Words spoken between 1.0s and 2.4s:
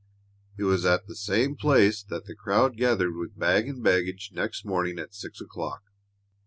the same place that the